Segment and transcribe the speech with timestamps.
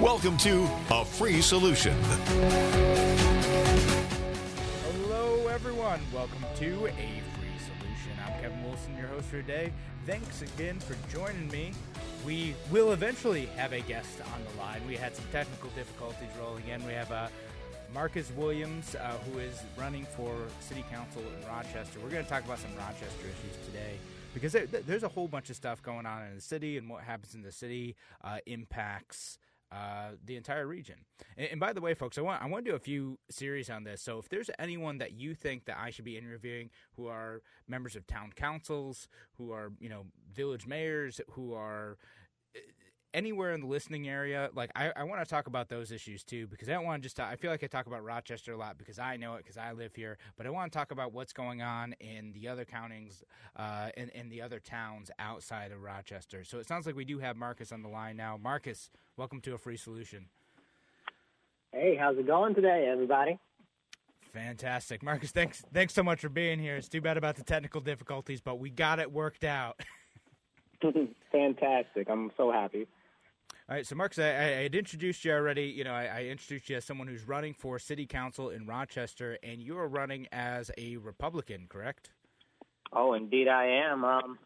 [0.00, 1.94] Welcome to A Free Solution.
[4.82, 6.00] Hello, everyone.
[6.10, 8.12] Welcome to A Free Solution.
[8.26, 9.70] I'm Kevin Wilson, your host for today.
[10.06, 11.72] Thanks again for joining me.
[12.24, 14.80] We will eventually have a guest on the line.
[14.88, 16.82] We had some technical difficulties rolling in.
[16.86, 17.28] We have uh,
[17.92, 22.00] Marcus Williams, uh, who is running for City Council in Rochester.
[22.02, 23.98] We're going to talk about some Rochester issues today
[24.32, 27.02] because there, there's a whole bunch of stuff going on in the city, and what
[27.02, 29.38] happens in the city uh, impacts
[29.72, 30.96] uh, the entire region.
[31.36, 33.70] And, and, by the way, folks, I want I want to do a few series
[33.70, 34.02] on this.
[34.02, 37.94] So if there's anyone that you think that I should be interviewing, who are members
[37.94, 41.98] of town councils, who are you know village mayors, who are
[43.14, 46.46] anywhere in the listening area, like I, I want to talk about those issues too
[46.46, 47.16] because I don't want to just.
[47.16, 49.56] Talk, I feel like I talk about Rochester a lot because I know it because
[49.56, 52.64] I live here, but I want to talk about what's going on in the other
[52.64, 53.22] countings,
[53.56, 56.44] uh, in in the other towns outside of Rochester.
[56.44, 58.38] So it sounds like we do have Marcus on the line now.
[58.40, 60.26] Marcus, welcome to a free solution.
[61.72, 63.38] Hey, how's it going today, everybody?
[64.32, 65.30] Fantastic, Marcus.
[65.32, 66.76] Thanks, thanks so much for being here.
[66.76, 69.80] It's too bad about the technical difficulties, but we got it worked out.
[71.32, 72.08] Fantastic.
[72.08, 72.86] I'm so happy.
[73.70, 75.62] All right, so Marcus, I, I had introduced you already.
[75.62, 79.38] You know, I, I, introduced you as someone who's running for city council in Rochester,
[79.44, 82.10] and you are running as a Republican, correct?
[82.92, 84.04] Oh, indeed, I am.
[84.04, 84.38] Um,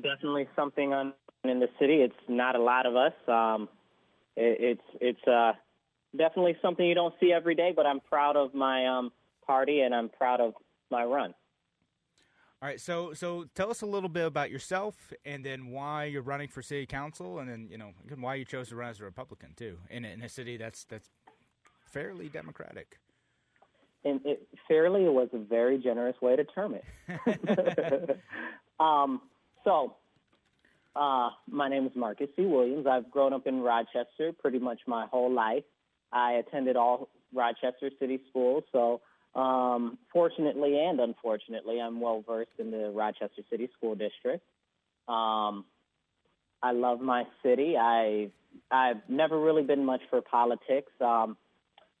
[0.00, 2.02] definitely something on in the city.
[2.02, 3.12] It's not a lot of us.
[3.26, 3.68] Um,
[4.36, 5.54] it, it's it's uh,
[6.16, 7.72] definitely something you don't see every day.
[7.74, 9.10] But I'm proud of my um,
[9.44, 10.54] party, and I'm proud of
[10.88, 11.34] my run.
[12.62, 16.22] All right, so so tell us a little bit about yourself, and then why you're
[16.22, 17.90] running for city council, and then you know
[18.20, 20.84] why you chose to run as a Republican too in a, in a city that's
[20.84, 21.10] that's
[21.90, 23.00] fairly democratic.
[24.04, 26.84] And it, fairly was a very generous way to term it.
[28.80, 29.22] um,
[29.64, 29.96] so,
[30.94, 32.42] uh, my name is Marcus C.
[32.42, 32.86] Williams.
[32.86, 35.64] I've grown up in Rochester pretty much my whole life.
[36.12, 39.00] I attended all Rochester city schools, so
[39.34, 44.44] um, fortunately and unfortunately, I'm well versed in the Rochester City School District.
[45.08, 45.64] Um,
[46.62, 47.76] I love my city.
[47.78, 48.30] I
[48.70, 50.92] I've never really been much for politics.
[51.00, 51.36] Um,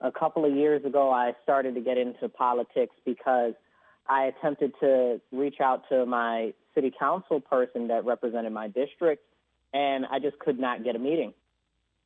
[0.00, 3.54] a couple of years ago, I started to get into politics because
[4.06, 9.24] I attempted to reach out to my city council person that represented my district,
[9.72, 11.32] and I just could not get a meeting.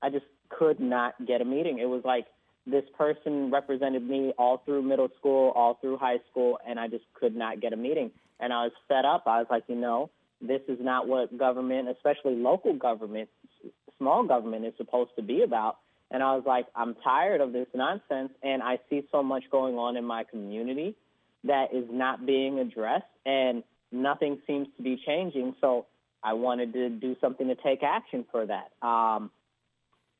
[0.02, 1.78] I just could not get a meeting.
[1.78, 2.26] It was like
[2.66, 7.04] this person represented me all through middle school, all through high school, and I just
[7.14, 8.10] could not get a meeting.
[8.40, 9.24] And I was fed up.
[9.26, 10.10] I was like, you know,
[10.40, 13.28] this is not what government, especially local government,
[13.98, 15.78] small government, is supposed to be about.
[16.10, 19.76] And I was like, I'm tired of this nonsense, and I see so much going
[19.76, 20.94] on in my community
[21.44, 23.62] that is not being addressed, and
[23.92, 25.54] nothing seems to be changing.
[25.60, 25.86] So
[26.22, 28.72] I wanted to do something to take action for that.
[28.86, 29.30] Um,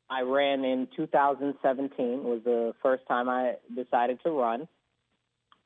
[0.09, 4.69] I ran in 2017 was the first time I decided to run.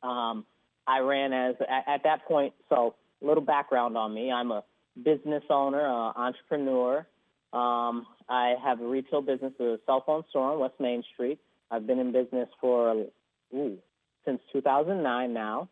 [0.03, 0.47] Um,
[0.87, 2.55] I ran as at, at, that point.
[2.69, 4.65] So a little background on me: I'm a
[5.03, 7.07] business owner, uh, entrepreneur.
[7.53, 11.39] Um, I have a retail business, a cell phone store on West Main Street.
[11.71, 13.07] I've been in business for
[13.55, 13.79] ooh,
[14.25, 15.69] since 2009 now.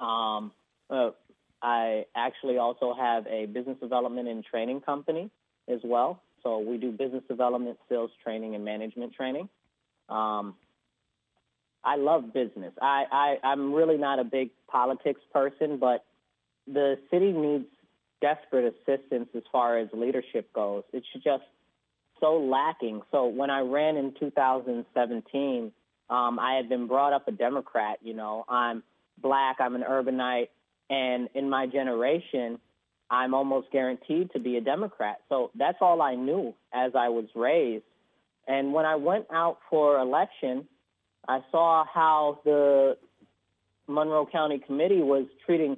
[0.00, 0.52] Um,
[0.88, 1.10] uh,
[1.62, 5.30] I actually also have a business development and training company
[5.68, 6.22] as well.
[6.46, 9.48] So we do business development, sales training, and management training.
[10.08, 10.54] Um,
[11.82, 12.72] I love business.
[12.80, 13.04] I,
[13.42, 16.04] I, I'm really not a big politics person, but
[16.68, 17.64] the city needs
[18.20, 20.84] desperate assistance as far as leadership goes.
[20.92, 21.42] It's just
[22.20, 23.02] so lacking.
[23.10, 25.72] So when I ran in 2017,
[26.08, 27.98] um, I had been brought up a Democrat.
[28.04, 28.84] You know, I'm
[29.20, 30.50] black, I'm an urbanite,
[30.90, 32.60] and in my generation,
[33.10, 35.18] I'm almost guaranteed to be a Democrat.
[35.28, 37.84] So that's all I knew as I was raised.
[38.48, 40.66] And when I went out for election,
[41.28, 42.96] I saw how the
[43.88, 45.76] Monroe County Committee was treating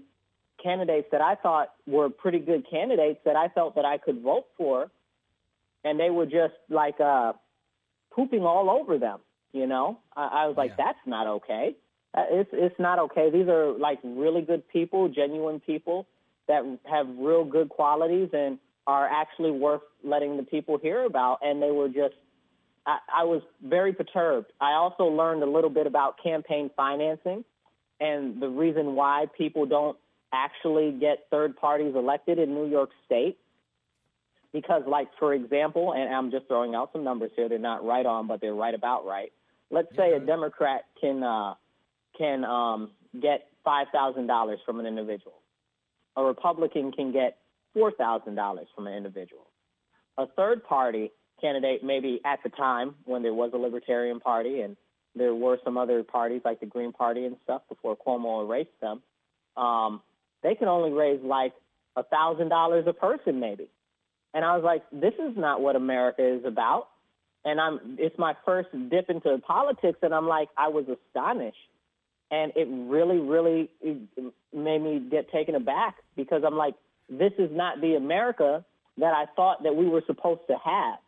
[0.62, 4.46] candidates that I thought were pretty good candidates that I felt that I could vote
[4.56, 4.90] for.
[5.84, 7.34] And they were just like uh,
[8.14, 9.20] pooping all over them.
[9.52, 10.86] You know, I, I was like, yeah.
[10.86, 11.76] that's not okay.
[12.14, 13.30] Uh, it's it's not okay.
[13.30, 16.06] These are like really good people, genuine people
[16.48, 21.38] that have real good qualities and are actually worth letting the people hear about.
[21.42, 22.14] And they were just,
[22.86, 24.50] I, I was very perturbed.
[24.60, 27.44] I also learned a little bit about campaign financing
[28.00, 29.96] and the reason why people don't
[30.32, 33.38] actually get third parties elected in New York State.
[34.50, 38.06] Because, like, for example, and I'm just throwing out some numbers here, they're not right
[38.06, 39.30] on, but they're right about right.
[39.70, 41.54] Let's say a Democrat can uh,
[42.16, 42.90] can um,
[43.20, 45.34] get five thousand dollars from an individual.
[46.18, 47.38] A Republican can get
[47.72, 49.46] four thousand dollars from an individual.
[50.18, 54.76] A third party candidate, maybe at the time when there was a Libertarian Party and
[55.14, 59.00] there were some other parties like the Green Party and stuff before Cuomo erased them,
[59.56, 60.02] um,
[60.42, 61.52] they can only raise like
[61.96, 63.68] a thousand dollars a person, maybe.
[64.34, 66.88] And I was like, this is not what America is about.
[67.44, 71.56] And I'm, it's my first dip into politics, and I'm like, I was astonished,
[72.30, 73.70] and it really, really
[74.52, 76.74] made me get taken aback because I'm like,
[77.08, 78.64] this is not the America
[78.98, 80.98] that I thought that we were supposed to have.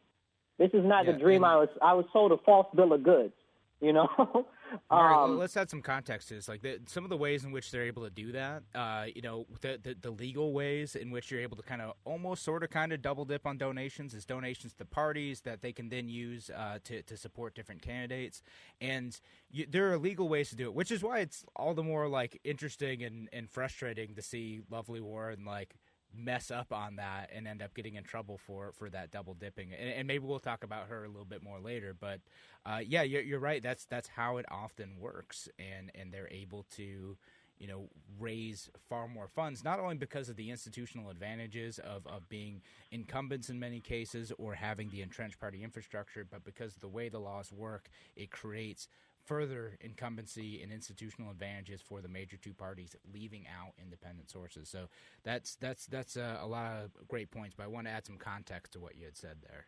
[0.59, 1.69] This is not yeah, the dream I was.
[1.83, 3.33] I was sold a false bill of goods.
[3.81, 4.09] You know.
[4.73, 6.49] um, well, let's add some context to this.
[6.49, 8.63] Like the, some of the ways in which they're able to do that.
[8.75, 11.95] Uh, you know, the, the, the legal ways in which you're able to kind of
[12.05, 15.73] almost sort of kind of double dip on donations is donations to parties that they
[15.73, 18.43] can then use uh, to to support different candidates.
[18.81, 19.19] And
[19.51, 22.09] you, there are legal ways to do it, which is why it's all the more
[22.09, 25.75] like interesting and, and frustrating to see Lovely Warren like
[26.17, 29.73] mess up on that and end up getting in trouble for for that double dipping.
[29.73, 32.21] And, and maybe we'll talk about her a little bit more later but
[32.67, 33.63] uh, yeah you're, you're right.
[33.63, 35.49] That's that's how it often works.
[35.59, 37.17] And and they're able to
[37.61, 42.29] you know raise far more funds not only because of the institutional advantages of, of
[42.29, 46.89] being incumbents in many cases or having the entrenched party infrastructure but because of the
[46.89, 48.89] way the laws work it creates
[49.31, 54.69] further incumbency and institutional advantages for the major two parties, leaving out independent sources.
[54.69, 54.89] So
[55.23, 57.55] that's that's that's a, a lot of great points.
[57.57, 59.67] But I want to add some context to what you had said there.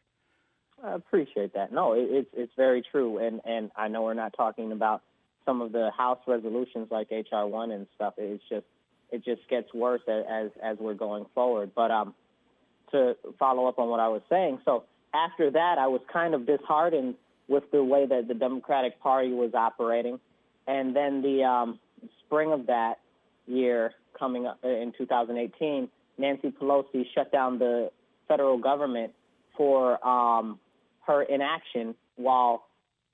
[0.83, 1.73] I appreciate that.
[1.73, 5.01] No, it, it's it's very true, and and I know we're not talking about
[5.47, 8.15] some of the House resolutions like HR one and stuff.
[8.19, 8.67] It's just
[9.13, 11.71] it just gets worse as as we're going forward.
[11.73, 12.17] But um,
[12.91, 14.83] to follow up on what I was saying, so
[15.15, 17.15] after that, I was kind of disheartened
[17.49, 20.19] with the way that the Democratic Party was operating.
[20.67, 21.79] And then the um,
[22.25, 23.01] spring of that
[23.47, 27.91] year, coming up in 2018, Nancy Pelosi shut down the
[28.29, 29.13] federal government
[29.57, 30.59] for um,
[31.07, 32.65] her inaction while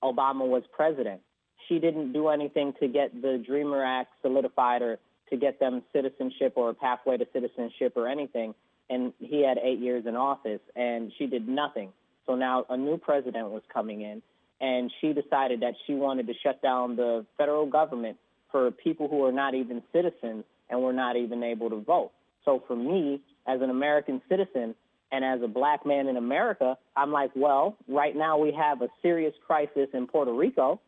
[0.02, 1.20] Obama was president.
[1.68, 4.98] She didn't do anything to get the Dreamer Act solidified or
[5.30, 8.54] to get them citizenship or a pathway to citizenship or anything.
[8.90, 11.92] And he had eight years in office, and she did nothing.
[12.28, 14.22] So now a new president was coming in,
[14.60, 18.18] and she decided that she wanted to shut down the federal government
[18.52, 22.10] for people who are not even citizens and were not even able to vote.
[22.44, 24.74] So for me, as an American citizen
[25.10, 28.88] and as a black man in America, I'm like, well, right now we have a
[29.00, 30.80] serious crisis in Puerto Rico.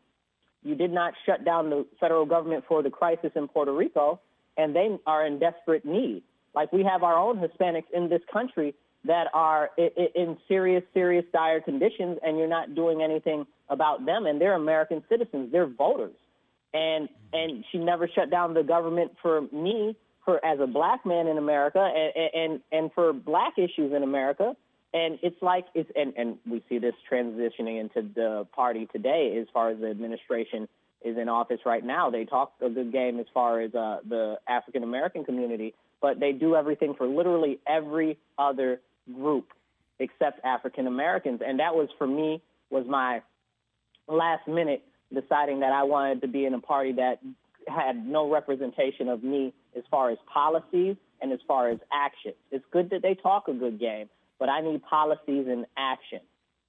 [0.63, 4.19] You did not shut down the federal government for the crisis in Puerto Rico,
[4.57, 6.21] and they are in desperate need.
[6.53, 8.75] Like we have our own Hispanics in this country
[9.05, 14.25] that are in serious, serious, dire conditions, and you're not doing anything about them.
[14.25, 16.15] And they're American citizens; they're voters.
[16.73, 21.27] And and she never shut down the government for me, for as a black man
[21.27, 24.55] in America, and and, and for black issues in America.
[24.93, 29.47] And it's like it's and, and we see this transitioning into the party today as
[29.53, 30.67] far as the administration
[31.03, 32.09] is in office right now.
[32.09, 36.31] They talk a good game as far as uh, the African American community, but they
[36.31, 38.79] do everything for literally every other
[39.13, 39.47] group
[39.99, 41.41] except African Americans.
[41.45, 43.21] And that was for me was my
[44.07, 47.19] last minute deciding that I wanted to be in a party that
[47.67, 52.35] had no representation of me as far as policies and as far as actions.
[52.51, 56.19] It's good that they talk a good game, but I need policies and action.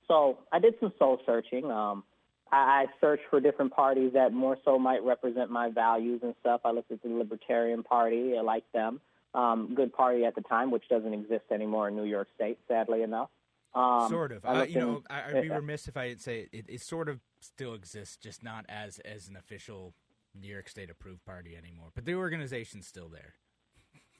[0.08, 1.70] So I did some soul searching.
[1.70, 2.04] Um,
[2.50, 6.60] I, I searched for different parties that more so might represent my values and stuff.
[6.64, 8.36] I looked at the Libertarian Party.
[8.36, 9.00] I like them
[9.34, 13.02] um, good party at the time, which doesn't exist anymore in New York State, sadly
[13.02, 13.30] enough.
[13.74, 14.44] Um, sort of.
[14.44, 17.20] Uh, you know, I, would be remiss if I didn't say it, it, sort of
[17.40, 19.94] still exists, just not as as an official
[20.38, 21.88] New York State approved party anymore.
[21.94, 23.34] But the organization's still there.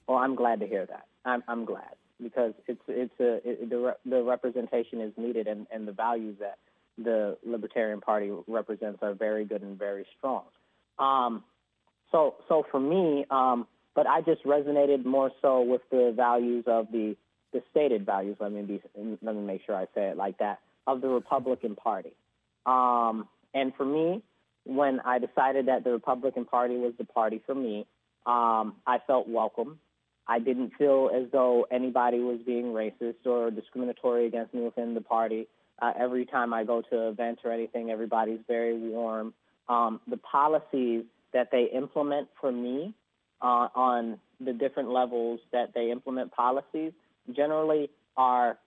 [0.09, 1.07] Well, I'm glad to hear that.
[1.25, 5.87] I'm I'm glad because it's it's a it, the the representation is needed, and and
[5.87, 6.59] the values that
[6.97, 10.45] the Libertarian Party represents are very good and very strong.
[10.99, 11.45] Um,
[12.11, 16.89] so so for me, um, but I just resonated more so with the values of
[16.93, 17.17] the
[17.53, 18.37] the stated values.
[18.41, 21.77] Let me be let me make sure I say it like that of the Republican
[21.77, 22.13] Party.
[22.67, 24.23] Um, and for me,
[24.65, 27.87] when I decided that the Republican Party was the party for me,
[28.27, 29.79] um, I felt welcome.
[30.27, 35.01] I didn't feel as though anybody was being racist or discriminatory against me within the
[35.01, 35.49] party.
[35.81, 39.35] Uh, every time I go to events or anything, everybody's very warm.
[39.69, 42.95] Um, the policies that they implement for me
[43.43, 46.93] uh, on the different levels that they implement policies
[47.33, 48.59] generally are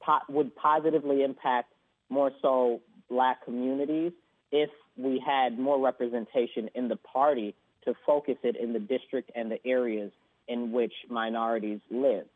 [0.00, 1.72] po- would positively impact
[2.08, 4.12] more so black communities
[4.52, 9.50] if we had more representation in the party to focus it in the district and
[9.50, 10.12] the areas
[10.48, 12.26] in which minorities live.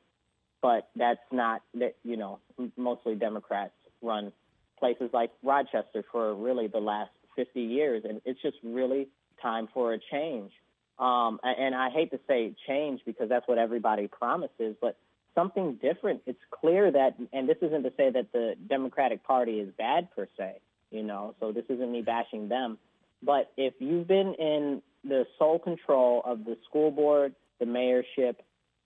[0.63, 2.39] But that's not that you know
[2.77, 4.33] mostly Democrats run
[4.79, 9.09] places like Rochester for really the last 50 years, and it's just really
[9.43, 10.53] time for a change.
[10.99, 14.97] Um, and I hate to say change because that's what everybody promises, but
[15.35, 16.23] something different.
[16.27, 20.29] It's clear that, and this isn't to say that the Democratic Party is bad per
[20.39, 20.61] se,
[20.91, 22.79] you know, so this isn't me bashing them.
[23.23, 28.37] But if you've been in the sole control of the school board, the mayorship,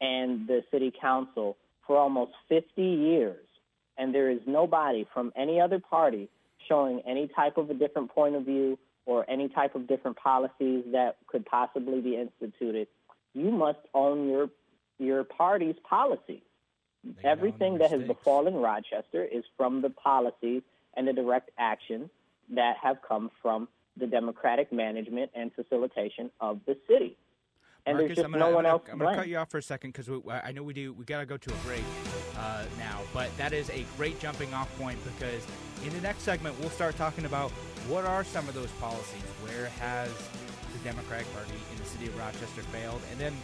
[0.01, 3.45] and the city council for almost 50 years,
[3.99, 6.29] and there is nobody from any other party
[6.69, 10.85] showing any type of a different point of view or any type of different policies
[10.93, 12.87] that could possibly be instituted,
[13.33, 14.51] you must own your
[14.99, 16.43] your party's policies.
[17.03, 20.63] They Everything that has befallen Rochester is from the policies
[20.95, 22.11] and the direct actions
[22.51, 27.17] that have come from the democratic management and facilitation of the city.
[27.87, 28.83] And Marcus, there's just I'm gonna, no one I'm else.
[28.83, 30.93] Gonna, I'm going to cut you off for a second because I know we do.
[30.93, 31.85] We got to go to a break
[32.39, 35.47] uh, now, but that is a great jumping off point because
[35.85, 37.51] in the next segment we'll start talking about
[37.89, 40.11] what are some of those policies, where has
[40.73, 43.35] the Democratic Party in the city of Rochester failed, and then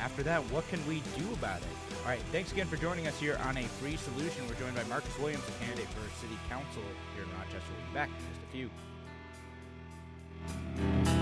[0.00, 1.68] after that, what can we do about it?
[2.02, 4.46] All right, thanks again for joining us here on a free solution.
[4.48, 6.82] We're joined by Marcus Williams, a candidate for city council
[7.14, 7.60] here in Rochester.
[7.78, 8.52] We'll be back in just a
[11.06, 11.21] few.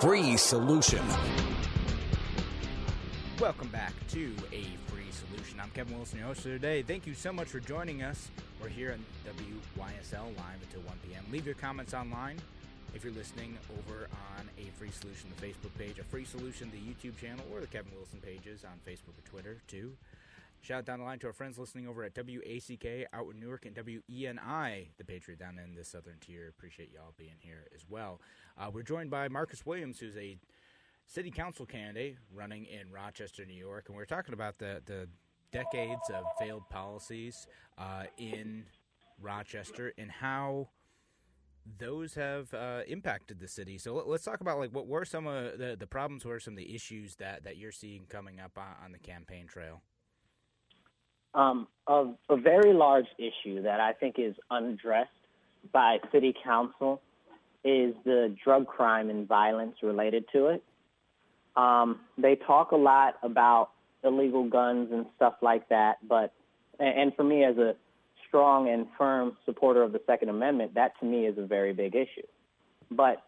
[0.00, 1.02] Free solution.
[3.38, 5.60] Welcome back to A Free Solution.
[5.60, 6.80] I'm Kevin Wilson, your host for today.
[6.80, 8.30] Thank you so much for joining us.
[8.62, 11.24] We're here on WYSL live until 1 p.m.
[11.30, 12.38] Leave your comments online
[12.94, 16.78] if you're listening over on A Free Solution, the Facebook page, A Free Solution, the
[16.78, 19.92] YouTube channel, or the Kevin Wilson pages on Facebook or Twitter, too.
[20.62, 23.64] Shout out down the line to our friends listening over at WACK out in Newark
[23.64, 26.48] and WENI, the Patriot down in the southern tier.
[26.48, 28.20] Appreciate y'all being here as well.
[28.58, 30.36] Uh, we're joined by Marcus Williams, who's a
[31.06, 35.08] city council candidate running in Rochester, New York, and we're talking about the the
[35.50, 37.46] decades of failed policies
[37.78, 38.64] uh, in
[39.20, 40.68] Rochester and how
[41.78, 43.78] those have uh, impacted the city.
[43.78, 46.40] So let, us talk about like what were some of the, the problems, what are
[46.40, 49.82] some of the issues that, that you're seeing coming up on, on the campaign trail?
[51.34, 55.10] Um, a, a very large issue that I think is unaddressed
[55.72, 57.00] by city council
[57.64, 60.64] is the drug crime and violence related to it.
[61.56, 63.70] Um, they talk a lot about
[64.02, 66.32] illegal guns and stuff like that, but
[66.78, 67.74] and for me as a
[68.26, 71.94] strong and firm supporter of the Second Amendment, that to me is a very big
[71.94, 72.26] issue.
[72.90, 73.22] But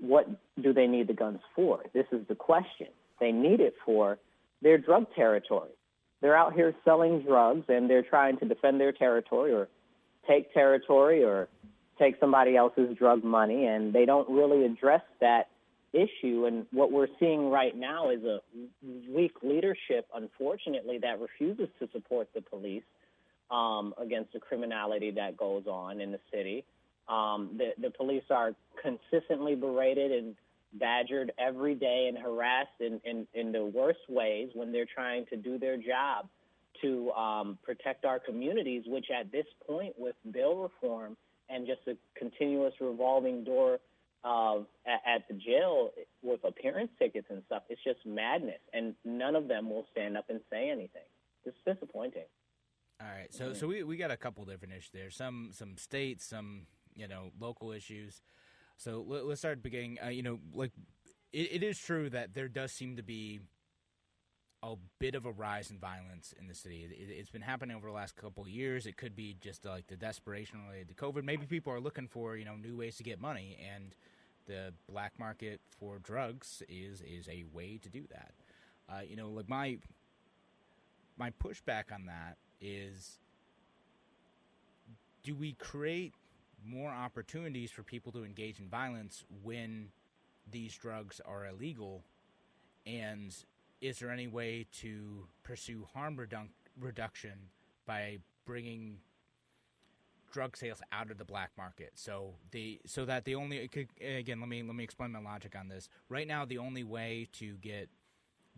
[0.00, 0.28] what
[0.62, 1.80] do they need the guns for?
[1.92, 2.88] This is the question.
[3.20, 4.18] They need it for
[4.62, 5.70] their drug territory.
[6.20, 9.68] They're out here selling drugs and they're trying to defend their territory or
[10.26, 11.48] take territory or
[11.98, 15.48] take somebody else's drug money, and they don't really address that
[15.92, 16.44] issue.
[16.46, 18.40] And what we're seeing right now is a
[19.08, 22.84] weak leadership, unfortunately, that refuses to support the police
[23.50, 26.64] um, against the criminality that goes on in the city.
[27.08, 30.36] Um, the, the police are consistently berated and
[30.74, 35.36] badgered every day and harassed in, in, in the worst ways when they're trying to
[35.36, 36.28] do their job
[36.82, 41.16] to um, protect our communities, which at this point with bail reform–
[41.48, 43.78] and just a continuous revolving door
[44.24, 45.90] at, at the jail
[46.22, 47.62] with appearance tickets and stuff.
[47.68, 51.02] It's just madness, and none of them will stand up and say anything.
[51.44, 52.24] It's disappointing.
[53.00, 55.10] All right, so so we, we got a couple different issues there.
[55.10, 58.20] Some some states, some you know local issues.
[58.78, 59.98] So let, us start beginning.
[60.02, 60.70] Uh, you know, like
[61.32, 63.40] it, it is true that there does seem to be
[64.62, 66.88] a bit of a rise in violence in the city.
[66.88, 68.86] It, has been happening over the last couple years.
[68.86, 71.24] It could be just like the desperation related to COVID.
[71.24, 73.96] Maybe people are looking for you know new ways to get money, and
[74.46, 78.32] the black market for drugs is is a way to do that.
[78.88, 79.78] Uh, you know, like my
[81.18, 83.18] my pushback on that is
[85.24, 86.14] do we create
[86.64, 89.88] more opportunities for people to engage in violence when
[90.50, 92.02] these drugs are illegal?
[92.86, 93.34] And
[93.80, 96.48] is there any way to pursue harm redu-
[96.80, 97.32] reduction
[97.86, 98.98] by bringing
[100.30, 101.92] drug sales out of the black market?
[101.94, 105.68] So the so that the only again let me let me explain my logic on
[105.68, 105.88] this.
[106.08, 107.88] Right now, the only way to get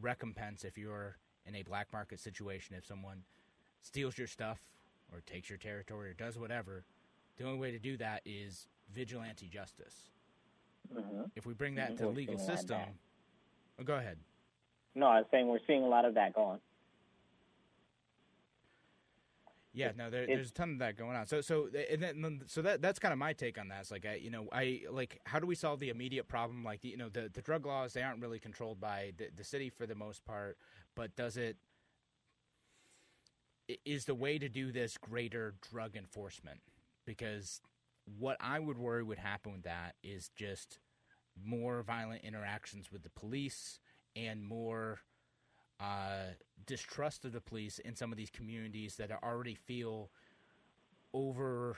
[0.01, 1.17] recompense if you're
[1.47, 3.23] in a black market situation, if someone
[3.83, 4.61] steals your stuff
[5.13, 6.85] or takes your territory or does whatever,
[7.41, 10.11] the only way to do that is vigilante justice.
[10.95, 11.23] Mm-hmm.
[11.35, 11.93] If we bring that mm-hmm.
[11.93, 12.81] into the legal system,
[13.81, 14.19] oh, go ahead.
[14.95, 16.59] No, I was saying we're seeing a lot of that going.
[19.73, 21.29] Yeah, no, there, there's a ton of that going on.
[21.29, 23.81] So, so, and then, so that that's kind of my take on that.
[23.81, 26.65] It's like, I, you know, I like, how do we solve the immediate problem?
[26.65, 29.71] Like, you know, the the drug laws they aren't really controlled by the, the city
[29.71, 30.59] for the most part,
[30.95, 31.57] but does it
[33.87, 36.61] is the way to do this greater drug enforcement?
[37.11, 37.61] Because
[38.21, 40.79] what I would worry would happen with that is just
[41.45, 43.81] more violent interactions with the police
[44.15, 45.01] and more
[45.81, 46.35] uh,
[46.67, 50.09] distrust of the police in some of these communities that already feel
[51.13, 51.77] over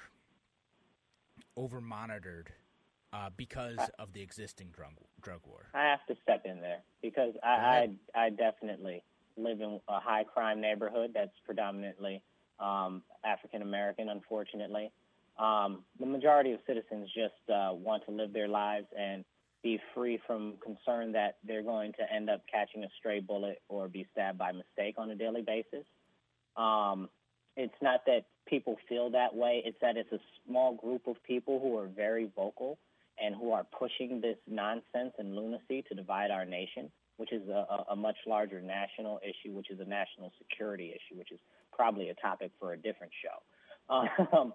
[1.57, 2.53] over monitored
[3.15, 5.65] uh, because of the existing drug drug war.
[5.73, 9.03] I have to step in there because I I, I definitely
[9.39, 12.23] live in a high crime neighborhood that's predominantly
[12.61, 14.93] um, African American, unfortunately.
[15.39, 19.25] Um, the majority of citizens just uh, want to live their lives and
[19.63, 23.89] be free from concern that they're going to end up catching a stray bullet or
[23.89, 25.87] be stabbed by mistake on a daily basis.
[26.57, 27.09] Um,
[27.57, 31.61] it's not that people feel that way, it's that it's a small group of people
[31.61, 32.79] who are very vocal
[33.23, 37.85] and who are pushing this nonsense and lunacy to divide our nation which is a,
[37.91, 41.39] a much larger national issue, which is a national security issue, which is
[41.73, 43.39] probably a topic for a different show.
[44.33, 44.55] Um,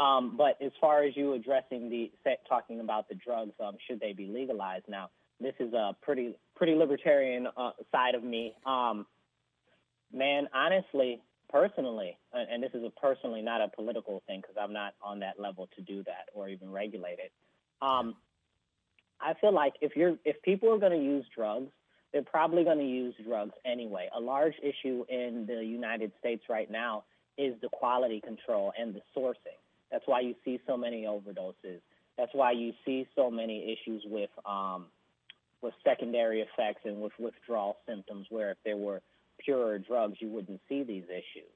[0.00, 2.10] um, but as far as you addressing the
[2.48, 4.86] talking about the drugs, um, should they be legalized?
[4.88, 8.54] Now, this is a pretty pretty libertarian uh, side of me.
[8.64, 9.06] Um,
[10.12, 14.94] man, honestly, personally, and this is a personally not a political thing because I'm not
[15.02, 17.32] on that level to do that or even regulate it.
[17.82, 18.16] Um,
[19.20, 21.70] I feel like if you're if people are going to use drugs,
[22.12, 24.08] they're probably going to use drugs anyway.
[24.16, 27.04] A large issue in the United States right now
[27.36, 29.60] is the quality control and the sourcing.
[29.90, 31.80] That's why you see so many overdoses.
[32.16, 34.86] That's why you see so many issues with um,
[35.62, 38.26] with secondary effects and with withdrawal symptoms.
[38.30, 39.00] Where if there were
[39.44, 41.50] purer drugs, you wouldn't see these issues.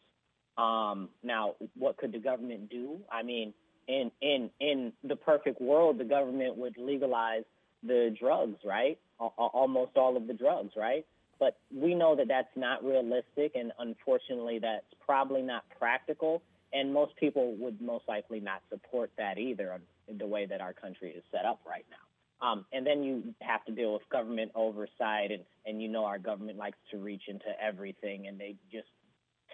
[0.56, 2.98] Um, now, what could the government do?
[3.10, 3.52] I mean,
[3.88, 7.44] in in in the perfect world, the government would legalize
[7.82, 8.98] the drugs, right?
[9.20, 11.06] almost all of the drugs, right?
[11.38, 16.42] But we know that that's not realistic, and unfortunately, that's probably not practical.
[16.74, 20.72] And most people would most likely not support that either, in the way that our
[20.72, 22.46] country is set up right now.
[22.46, 26.18] Um, and then you have to deal with government oversight, and, and you know our
[26.18, 28.88] government likes to reach into everything, and they just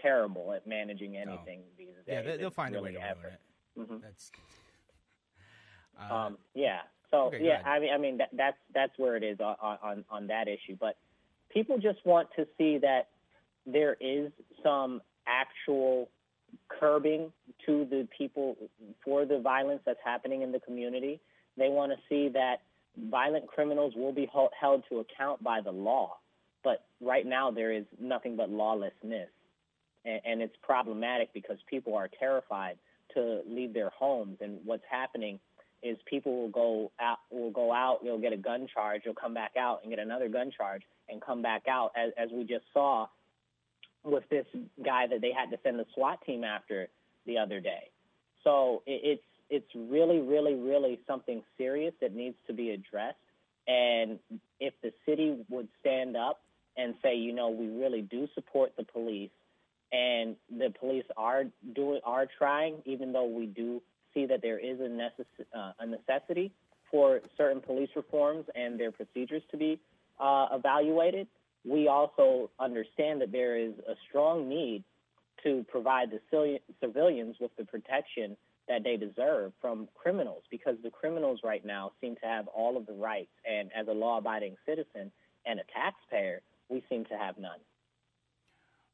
[0.03, 1.21] terrible at managing oh.
[1.21, 1.75] anything oh.
[1.79, 2.05] these days.
[2.07, 3.41] Yeah, they, will find really a way to ruin it.
[3.79, 4.03] Mm-hmm.
[4.03, 4.33] That's
[6.11, 6.81] uh, um, yeah.
[7.11, 10.05] So okay, yeah, I mean, I mean that, that's that's where it is on, on
[10.11, 10.77] on that issue.
[10.79, 10.97] But
[11.51, 13.09] people just want to see that
[13.67, 16.09] there is some actual
[16.69, 17.33] curbing
[17.67, 18.57] to the people
[19.05, 21.21] for the violence that's happening in the community.
[21.57, 22.63] They want to see that
[23.11, 26.17] violent criminals will be held to account by the law.
[26.63, 29.29] But right now, there is nothing but lawlessness.
[30.05, 32.77] And, and it's problematic because people are terrified
[33.15, 34.39] to leave their homes.
[34.41, 35.39] And what's happening
[35.83, 39.35] is people will go out, will go out, they'll get a gun charge, they'll come
[39.35, 42.65] back out and get another gun charge and come back out, as, as we just
[42.73, 43.07] saw
[44.05, 44.47] with this
[44.85, 46.89] guy that they had to send the SWAT team after
[47.27, 47.91] the other day.
[48.45, 53.17] So it's it's really, really, really something serious that needs to be addressed.
[53.67, 54.19] And
[54.59, 56.41] if the city would stand up
[56.77, 59.31] and say, you know, we really do support the police,
[59.93, 63.83] and the police are doing are trying, even though we do
[64.15, 66.53] see that there is a, necess- uh, a necessity.
[66.91, 69.81] for certain police reforms and their procedures to be
[70.19, 71.27] uh, evaluated.
[71.65, 74.85] We also understand that there is a strong need
[75.45, 76.21] to provide the
[76.81, 78.37] civilians with the protection
[78.69, 82.87] that they deserve from criminals because the criminals right now seem to have all of
[82.87, 83.33] the rights.
[83.49, 85.11] And as a law abiding citizen
[85.45, 87.59] and a taxpayer, we seem to have none.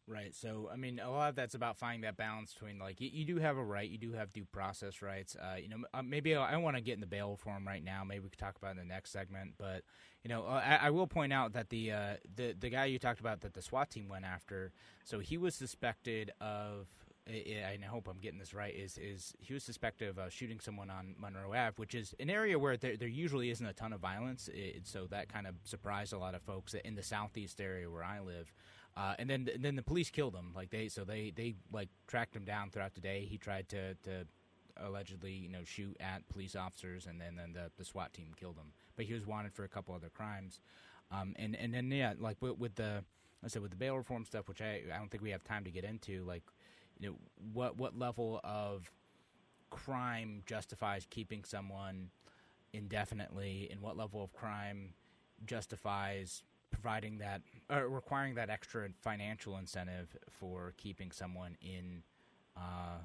[0.09, 0.33] Right.
[0.37, 3.25] So, I mean, a lot of that's about finding that balance between like you, you
[3.25, 5.35] do have a right, you do have due process rights.
[5.35, 7.83] Uh, you know, uh, maybe I, I want to get in the bail reform right
[7.83, 8.05] now.
[8.05, 9.55] Maybe we could talk about in the next segment.
[9.59, 9.83] But
[10.23, 13.01] you know, uh, I, I, will point out that the uh, the the guy you
[13.01, 14.71] talked about that the SWAT team went after,
[15.05, 16.87] so he was suspected of.
[17.27, 18.73] And I hope I'm getting this right.
[18.73, 22.31] Is is he was suspected of uh, shooting someone on Monroe Ave, which is an
[22.31, 24.49] area where there, there usually isn't a ton of violence.
[24.55, 28.05] It, so that kind of surprised a lot of folks in the southeast area where
[28.05, 28.53] I live.
[28.97, 30.53] Uh, and then and then the police killed him.
[30.55, 33.27] Like they so they they like tracked him down throughout the day.
[33.29, 34.27] He tried to to
[34.79, 38.57] allegedly you know shoot at police officers, and then then the, the SWAT team killed
[38.57, 38.73] him.
[38.97, 40.61] But he was wanted for a couple other crimes.
[41.11, 43.05] Um, and and then yeah, like with, with the
[43.45, 45.65] I said with the bail reform stuff, which I I don't think we have time
[45.65, 46.25] to get into.
[46.25, 46.43] Like
[46.99, 47.17] you know
[47.53, 48.91] what what level of
[49.69, 52.09] crime justifies keeping someone
[52.73, 54.95] indefinitely, and what level of crime
[55.45, 56.43] justifies
[56.81, 62.03] providing that or requiring that extra financial incentive for keeping someone in
[62.57, 62.99] uh,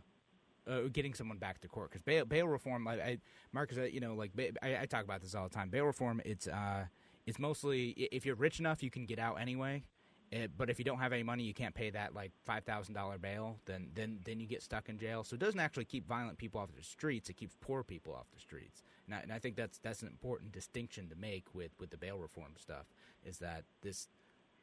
[0.69, 3.17] uh, getting someone back to court because bail, bail reform I, I
[3.51, 4.31] Marcus you know like
[4.61, 6.85] I, I, talk about this all the time bail reform it's uh
[7.25, 9.83] it's mostly if you're rich enough you can get out anyway
[10.31, 12.63] it, eh, but if you don't have any money, you can't pay that like five
[12.63, 13.57] thousand dollar bail.
[13.65, 15.23] Then then then you get stuck in jail.
[15.23, 17.29] So it doesn't actually keep violent people off the streets.
[17.29, 18.83] It keeps poor people off the streets.
[19.05, 21.97] And I, and I think that's that's an important distinction to make with, with the
[21.97, 22.85] bail reform stuff.
[23.25, 24.07] Is that this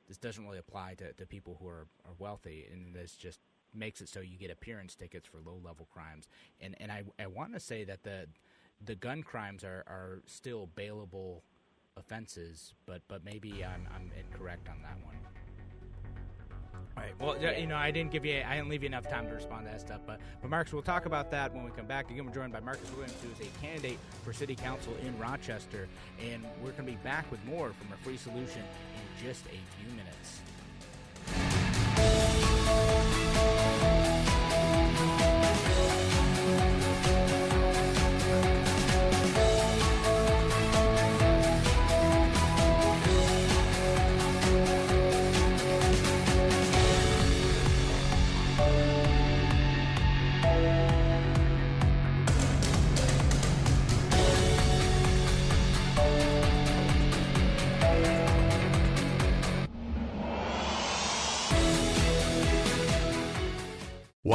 [0.08, 3.40] this doesn't really apply to, to people who are, are wealthy, and this just
[3.74, 6.28] makes it so you get appearance tickets for low level crimes.
[6.60, 8.26] And and I I want to say that the
[8.84, 11.42] the gun crimes are, are still bailable
[11.96, 15.16] offenses, but but maybe I'm I'm incorrect on that one.
[16.98, 17.14] All right.
[17.20, 19.66] Well, you know, I didn't give you, I didn't leave you enough time to respond
[19.66, 22.10] to that stuff, but, but Marcus, we'll talk about that when we come back.
[22.10, 25.86] Again, we're joined by Marcus Williams, who is a candidate for City Council in Rochester,
[26.20, 29.60] and we're going to be back with more from a free solution in just a
[29.78, 30.40] few minutes.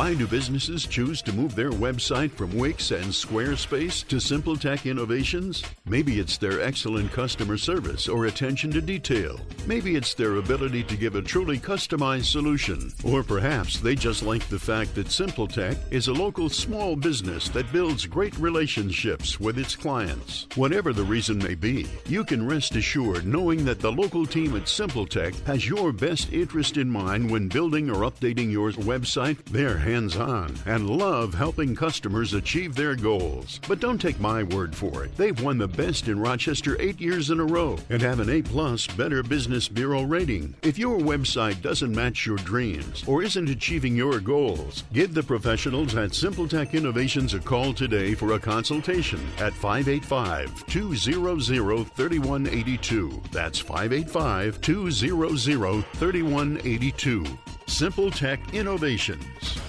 [0.03, 5.63] Why do businesses choose to move their website from Wix and Squarespace to SimpleTech Innovations?
[5.85, 9.37] Maybe it's their excellent customer service or attention to detail.
[9.67, 12.93] Maybe it's their ability to give a truly customized solution.
[13.03, 17.69] Or perhaps they just like the fact that SimpleTech is a local small business that
[17.73, 20.47] builds great relationships with its clients.
[20.55, 24.63] Whatever the reason may be, you can rest assured knowing that the local team at
[24.63, 29.43] SimpleTech has your best interest in mind when building or updating your website.
[29.51, 33.59] They're hands on and love helping customers achieve their goals.
[33.67, 35.17] But don't take my word for it.
[35.17, 38.41] They've won the best in Rochester eight years in a row and have an A
[38.41, 40.55] plus Better Business Bureau rating.
[40.61, 45.95] If your website doesn't match your dreams or isn't achieving your goals, give the professionals
[45.95, 53.21] at SimpleTech Innovations a call today for a consultation at 585 200 3182.
[53.31, 57.25] That's 585 200 3182.
[57.67, 59.59] Simple Tech Innovations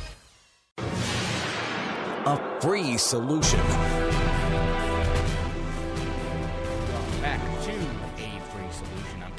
[2.26, 3.60] a free solution.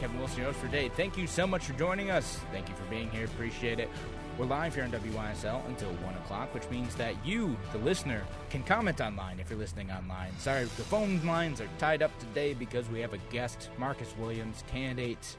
[0.05, 0.87] Kevin Wilson, your host for today.
[0.89, 2.39] Thank you so much for joining us.
[2.51, 3.25] Thank you for being here.
[3.25, 3.89] Appreciate it.
[4.37, 8.61] We're live here on WYSL until 1 o'clock, which means that you, the listener, can
[8.61, 10.31] comment online if you're listening online.
[10.37, 14.63] Sorry, the phone lines are tied up today because we have a guest, Marcus Williams,
[14.67, 15.37] candidate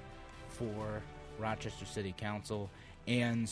[0.48, 1.00] for
[1.38, 2.68] Rochester City Council.
[3.06, 3.48] And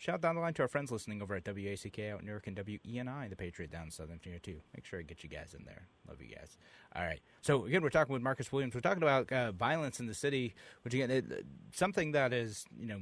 [0.00, 2.56] Shout down the line to our friends listening over at WACK out in Newark and
[2.56, 4.62] WENI, the Patriot down in Southern Virginia, too.
[4.74, 5.88] Make sure I get you guys in there.
[6.08, 6.56] Love you guys.
[6.96, 7.20] All right.
[7.42, 8.74] So, again, we're talking with Marcus Williams.
[8.74, 12.86] We're talking about uh, violence in the city, which, again, it, something that is, you
[12.86, 13.00] know,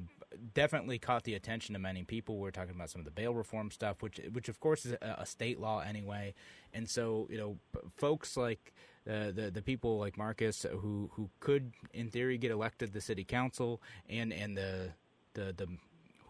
[0.55, 2.37] definitely caught the attention of many people.
[2.37, 5.19] We're talking about some of the bail reform stuff, which, which of course, is a,
[5.19, 6.35] a state law anyway.
[6.75, 7.59] And so, you know,
[7.97, 8.75] folks like
[9.09, 13.23] uh, the the people like Marcus who who could, in theory, get elected the city
[13.23, 14.91] council, and and the
[15.35, 15.69] the the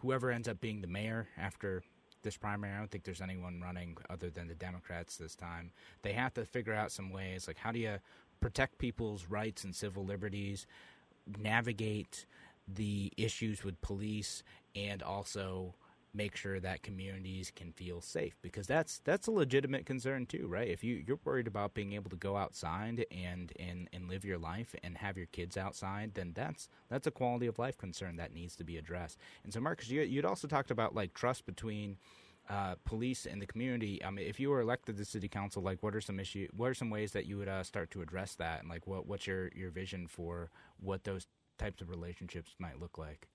[0.01, 1.83] whoever ends up being the mayor after
[2.21, 2.73] this primary.
[2.73, 5.71] I don't think there's anyone running other than the Democrats this time.
[6.01, 7.99] They have to figure out some ways, like how do you
[8.41, 10.67] protect people's rights and civil liberties,
[11.37, 12.25] navigate
[12.67, 14.43] the issues with police,
[14.75, 15.75] and also
[16.13, 20.69] make sure that communities can feel safe because that's that's a legitimate concern too right
[20.69, 24.39] if you you're worried about being able to go outside and and and live your
[24.39, 28.33] life and have your kids outside then that's that's a quality of life concern that
[28.33, 31.97] needs to be addressed and so marcus you, you'd also talked about like trust between
[32.49, 34.03] uh, police and the community.
[34.03, 36.47] I mean, if you were elected to city council, like what are some issue?
[36.55, 38.61] What are some ways that you would uh, start to address that?
[38.61, 41.27] And like, what what's your your vision for what those
[41.59, 43.27] types of relationships might look like?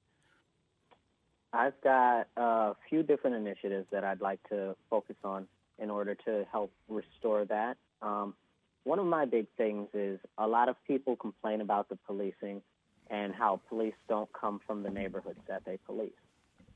[1.55, 5.47] I've got a few different initiatives that I'd like to focus on
[5.79, 7.77] in order to help restore that.
[8.03, 8.35] Um,
[8.83, 12.61] one of my big things is a lot of people complain about the policing
[13.09, 16.13] and how police don't come from the neighborhoods that they police.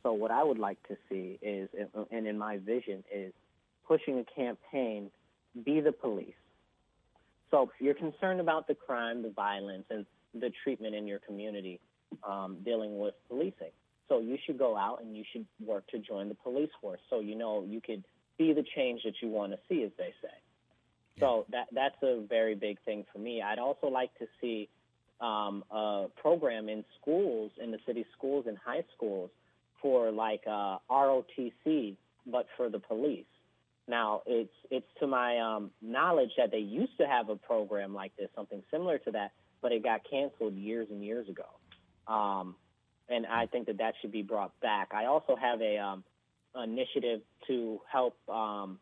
[0.03, 1.69] So what I would like to see is,
[2.11, 3.33] and in my vision, is
[3.87, 5.11] pushing a campaign,
[5.65, 6.35] be the police.
[7.51, 11.81] So you're concerned about the crime, the violence, and the treatment in your community
[12.27, 13.73] um, dealing with policing,
[14.09, 17.01] so you should go out and you should work to join the police force.
[17.11, 18.05] So you know you could
[18.39, 20.35] be the change that you want to see, as they say.
[21.17, 21.21] Yeah.
[21.21, 23.43] So that that's a very big thing for me.
[23.43, 24.69] I'd also like to see
[25.21, 29.31] um, a program in schools, in the city schools and high schools,
[29.83, 33.25] for like uh, ROTC, but for the police.
[33.89, 38.15] Now, it's it's to my um, knowledge that they used to have a program like
[38.17, 41.47] this, something similar to that, but it got canceled years and years ago.
[42.13, 42.55] Um,
[43.09, 44.89] and I think that that should be brought back.
[44.93, 46.05] I also have a um,
[46.55, 48.79] initiative to help um,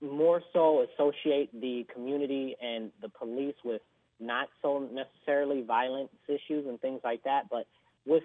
[0.00, 3.82] more so associate the community and the police with
[4.20, 7.66] not so necessarily violence issues and things like that, but
[8.06, 8.22] with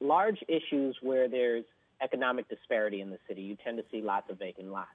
[0.00, 1.64] large issues where there's
[2.02, 3.42] economic disparity in the city.
[3.42, 4.88] You tend to see lots of vacant lots.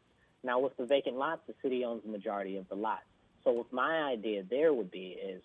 [0.44, 3.04] Now, with the vacant lots, the city owns the majority of the lots.
[3.44, 5.42] So, what my idea there would be is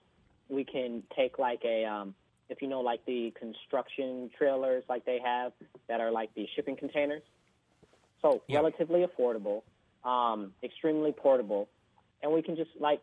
[0.49, 2.15] we can take like a um,
[2.49, 5.53] if you know, like the construction trailers like they have
[5.89, 7.23] that are like the shipping containers.
[8.23, 8.63] So yep.
[8.63, 9.63] relatively affordable,
[10.05, 11.69] um, extremely portable,
[12.23, 13.01] and we can just like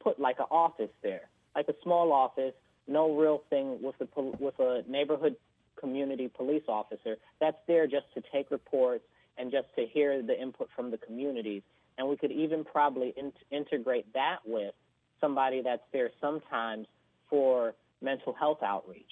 [0.00, 2.54] put like an office there, like a small office,
[2.86, 5.36] no real thing with a with a neighborhood
[5.78, 9.04] community police officer that's there just to take reports
[9.38, 11.62] and just to hear the input from the communities.
[11.96, 14.74] And we could even probably in- integrate that with
[15.20, 16.86] somebody that's there sometimes
[17.28, 19.10] for mental health outreach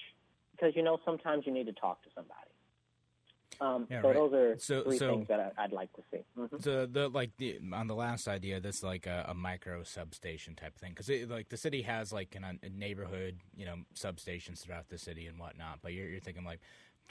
[0.53, 2.48] because you know sometimes you need to talk to somebody.
[3.61, 4.16] Um, yeah, so right.
[4.16, 6.20] those are so, three so, things that I, would like to see.
[6.38, 6.59] Mm-hmm.
[6.61, 10.79] So the like the, on the last idea, this like a, a micro substation type
[10.79, 14.98] thing because like the city has like in a neighborhood, you know, substations throughout the
[14.98, 15.81] city and whatnot.
[15.83, 16.61] But you're, you're thinking like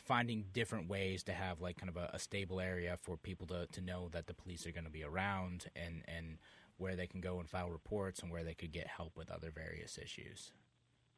[0.06, 3.68] finding different ways to have like kind of a, a stable area for people to,
[3.74, 6.38] to know that the police are going to be around and and
[6.78, 9.52] where they can go and file reports and where they could get help with other
[9.52, 10.52] various issues.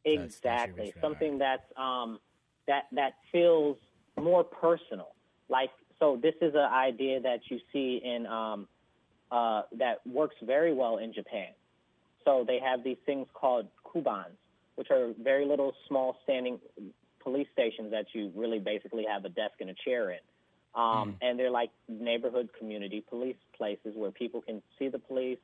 [0.06, 0.92] Exactly.
[0.94, 2.20] That's Something that's um,
[2.68, 3.78] that that feels
[4.18, 5.14] more personal.
[5.50, 8.68] Like so, this is an idea that you see in um,
[9.32, 11.50] uh, that works very well in Japan.
[12.26, 14.38] So they have these things called kobans,
[14.76, 16.60] which are very little small standing
[17.22, 20.20] police stations that you really basically have a desk and a chair in.
[20.76, 21.16] Um, mm.
[21.22, 25.40] And they're like neighborhood community police places where people can see the police,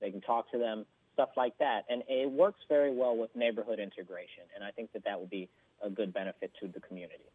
[0.00, 1.82] they can talk to them, stuff like that.
[1.88, 4.44] And it works very well with neighborhood integration.
[4.54, 5.48] And I think that that would be
[5.82, 7.30] a good benefit to the community.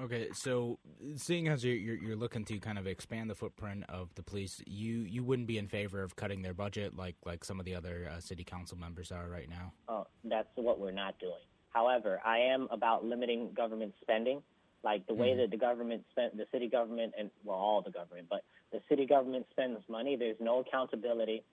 [0.00, 0.80] Okay, so
[1.14, 4.60] seeing as you're, you're, you're looking to kind of expand the footprint of the police,
[4.66, 7.76] you you wouldn't be in favor of cutting their budget like like some of the
[7.76, 9.72] other uh, city council members are right now.
[9.88, 11.44] Oh, that's what we're not doing.
[11.70, 14.42] However, I am about limiting government spending,
[14.82, 15.42] like the way mm-hmm.
[15.42, 19.06] that the government spent, the city government, and well, all the government, but the city
[19.06, 20.16] government spends money.
[20.16, 21.44] There's no accountability.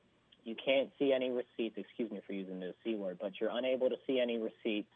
[0.44, 1.78] You can't see any receipts.
[1.78, 4.90] Excuse me for using the C word, but you're unable to see any receipts.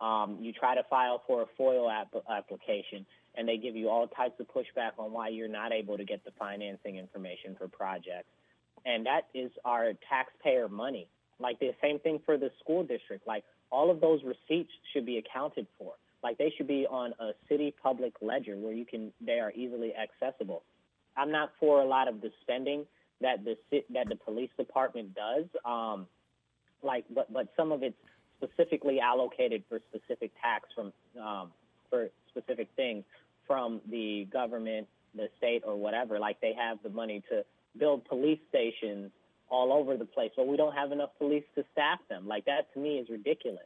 [0.00, 4.06] Um, you try to file for a FOIL app- application, and they give you all
[4.08, 8.28] types of pushback on why you're not able to get the financing information for projects.
[8.86, 11.06] And that is our taxpayer money.
[11.38, 13.26] Like the same thing for the school district.
[13.26, 15.94] Like all of those receipts should be accounted for.
[16.22, 19.92] Like they should be on a city public ledger where you can they are easily
[19.94, 20.62] accessible.
[21.16, 22.86] I'm not for a lot of the spending
[23.20, 23.56] that the
[23.92, 25.46] that the police department does.
[25.64, 26.06] Um,
[26.82, 27.96] like, but but some of it's
[28.42, 31.50] specifically allocated for specific tax from um,
[31.88, 33.04] for specific things
[33.46, 36.18] from the government, the state, or whatever.
[36.18, 37.44] Like they have the money to
[37.78, 39.10] build police stations
[39.48, 42.26] all over the place, but we don't have enough police to staff them.
[42.26, 43.64] Like that to me is ridiculous.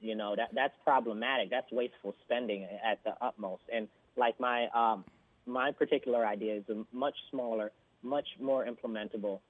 [0.00, 1.50] You know that that's problematic.
[1.50, 3.62] That's wasteful spending at the utmost.
[3.72, 5.04] And like my um,
[5.46, 9.40] my particular idea is a much smaller, much more implementable,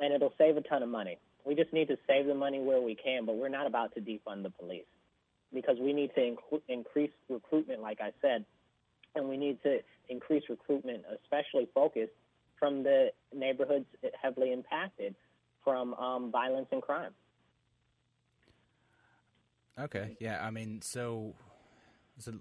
[0.00, 1.18] and it'll save a ton of money.
[1.44, 4.00] We just need to save the money where we can, but we're not about to
[4.00, 4.86] defund the police
[5.52, 8.44] because we need to inc- increase recruitment, like I said,
[9.14, 9.78] and we need to
[10.08, 12.12] increase recruitment, especially focused
[12.58, 13.86] from the neighborhoods
[14.20, 15.14] heavily impacted
[15.62, 17.12] from um, violence and crime.
[19.78, 21.34] Okay, yeah, I mean, so,
[22.18, 22.34] so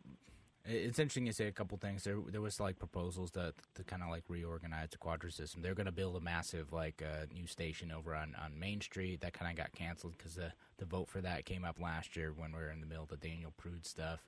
[0.65, 2.03] it's interesting you say a couple things.
[2.03, 5.61] There, there was like proposals to to kind of like reorganize the quadra system.
[5.61, 9.21] They're going to build a massive like uh, new station over on, on Main Street.
[9.21, 12.33] That kind of got canceled because the the vote for that came up last year
[12.35, 14.25] when we were in the middle of the Daniel Prude stuff.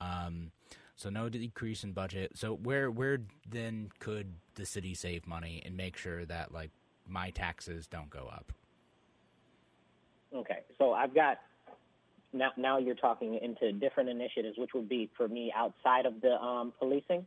[0.00, 0.50] Um,
[0.96, 2.32] so no decrease in budget.
[2.36, 6.70] So where where then could the city save money and make sure that like
[7.06, 8.52] my taxes don't go up?
[10.34, 11.38] Okay, so I've got
[12.32, 12.50] now.
[12.56, 16.72] Now you're talking into different initiatives, which would be for me outside of the um,
[16.78, 17.26] policing.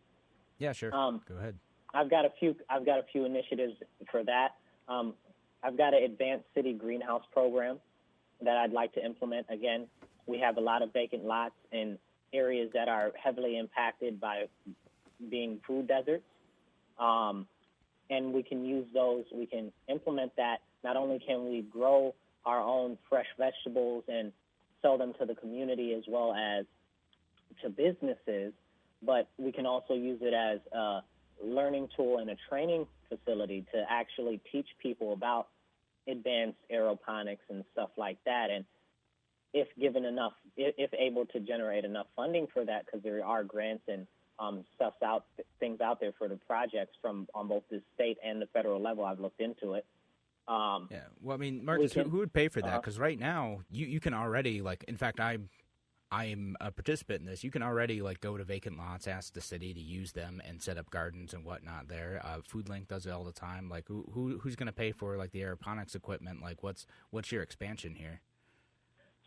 [0.58, 0.94] Yeah, sure.
[0.94, 1.56] Um, go ahead.
[1.94, 2.56] I've got a few.
[2.70, 3.74] I've got a few initiatives
[4.12, 4.56] for that.
[4.88, 5.14] Um,
[5.64, 7.80] I've got an advanced city greenhouse program
[8.42, 9.48] that I'd like to implement.
[9.50, 9.88] Again,
[10.26, 11.98] we have a lot of vacant lots in
[12.34, 14.46] areas that are heavily impacted by
[15.30, 16.24] being food deserts.
[17.00, 17.48] Um,
[18.10, 20.58] and we can use those, we can implement that.
[20.84, 22.14] Not only can we grow
[22.46, 24.32] our own fresh vegetables and
[24.82, 26.66] sell them to the community as well as
[27.62, 28.54] to businesses,
[29.04, 31.02] but we can also use it as a
[31.44, 35.48] learning tool and a training facility to actually teach people about
[36.08, 38.50] advanced aeroponics and stuff like that.
[38.50, 38.66] And
[39.54, 43.84] if given enough, if, able to generate enough funding for that, because there are grants
[43.88, 44.08] and
[44.40, 45.26] um, stuff out,
[45.60, 49.06] things out there for the projects from on both the state and the federal level.
[49.06, 49.86] I've looked into it.
[50.48, 51.02] Um, yeah.
[51.22, 52.82] Well, I mean, Marcus, can, who, who, would pay for that?
[52.82, 54.84] Because uh, right now, you, you can already like.
[54.88, 55.50] In fact, I'm
[56.12, 57.44] I'm a participant in this.
[57.44, 60.62] You can already like go to vacant lots, ask the city to use them, and
[60.62, 62.22] set up gardens and whatnot there.
[62.24, 63.70] Uh, FoodLink does it all the time.
[63.70, 66.42] Like, who, who who's going to pay for like the aeroponics equipment?
[66.42, 68.20] Like, what's what's your expansion here?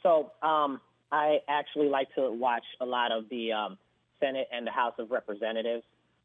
[0.03, 3.79] So um, I actually like to watch a lot of the um,
[4.21, 5.85] Senate and the House of Representatives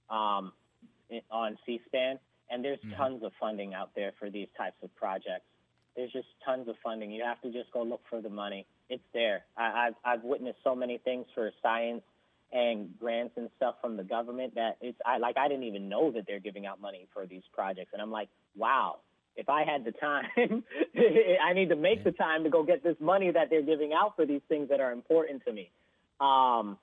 [0.10, 0.52] um,
[1.32, 2.96] on C-SPAN, and there's mm-hmm.
[2.96, 5.46] tons of funding out there for these types of projects.
[5.96, 7.12] There's just tons of funding.
[7.12, 8.66] You have to just go look for the money.
[8.90, 9.44] It's there.
[9.58, 12.04] I, I've I've witnessed so many things for science
[12.52, 16.12] and grants and stuff from the government that it's I like I didn't even know
[16.12, 19.00] that they're giving out money for these projects, and I'm like, wow,
[19.36, 20.26] if I had the time,
[21.44, 24.16] I need to make the time to go get this money that they're giving out
[24.16, 25.70] for these things that are important to me.
[26.20, 26.78] Um,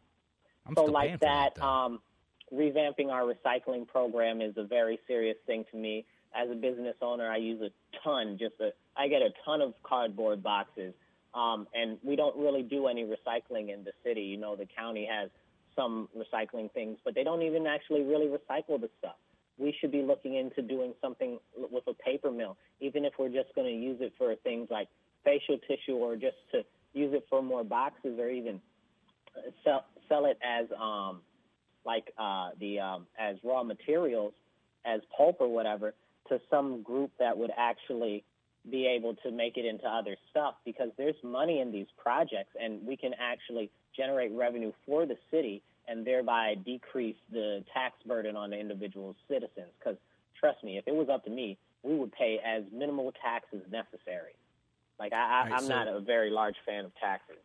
[0.75, 2.01] so like that, that um,
[2.53, 6.05] revamping our recycling program is a very serious thing to me.
[6.35, 7.71] As a business owner, I use a
[8.05, 8.37] ton.
[8.39, 10.93] Just a, I get a ton of cardboard boxes,
[11.35, 14.23] um, and we don't really do any recycling in the city.
[14.23, 15.31] You know, the county has
[15.75, 19.17] some recycling things, but they don't even actually really recycle the stuff
[19.59, 23.55] we should be looking into doing something with a paper mill, even if we're just
[23.55, 24.89] going to use it for things like
[25.25, 28.61] facial tissue or just to use it for more boxes or even
[29.65, 31.21] sell sell it as um
[31.87, 34.35] like uh the um as raw materials
[34.85, 35.95] as pulp or whatever
[36.29, 38.25] to some group that would actually
[38.71, 42.85] be able to make it into other stuff because there's money in these projects and
[42.85, 48.51] we can actually generate revenue for the city and thereby decrease the tax burden on
[48.51, 49.71] the individual citizens.
[49.79, 49.97] Because
[50.39, 53.61] trust me, if it was up to me, we would pay as minimal tax as
[53.71, 54.35] necessary.
[54.99, 57.37] Like I, I, am so, not a very large fan of taxes.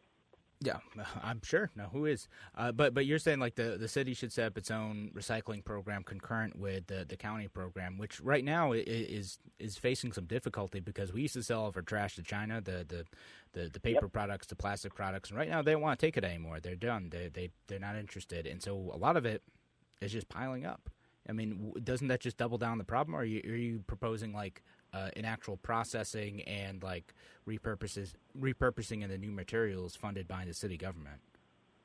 [0.63, 0.77] Yeah,
[1.23, 1.71] I'm sure.
[1.75, 2.27] No, who is?
[2.55, 5.65] Uh, but but you're saying like the, the city should set up its own recycling
[5.65, 10.79] program concurrent with the, the county program, which right now is is facing some difficulty
[10.79, 13.05] because we used to sell all our trash to China, the the
[13.53, 14.13] the, the paper yep.
[14.13, 16.59] products, the plastic products, and right now they don't want to take it anymore.
[16.59, 17.09] They're done.
[17.09, 19.41] They they they're not interested, and so a lot of it
[19.99, 20.89] is just piling up.
[21.29, 23.15] I mean, doesn't that just double down the problem?
[23.15, 27.13] Or are you, are you proposing like uh, in actual processing and like
[27.47, 31.19] repurposes repurposing of the new materials funded by the city government.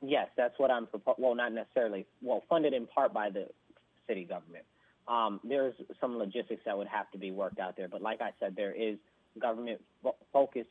[0.01, 1.23] Yes, that's what I'm proposing.
[1.23, 2.05] Well, not necessarily.
[2.21, 3.47] Well, funded in part by the
[4.07, 4.65] city government.
[5.07, 8.31] Um, there's some logistics that would have to be worked out there, but like I
[8.39, 8.97] said, there is
[9.39, 9.81] government
[10.33, 10.69] focused